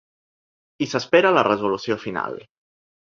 I 0.85 0.87
s’espera 0.93 1.31
la 1.39 1.43
resolució 1.49 1.99
final. 2.07 2.39